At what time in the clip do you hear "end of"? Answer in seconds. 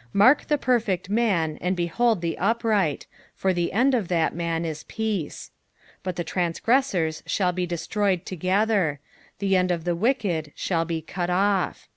3.72-4.06, 9.56-9.82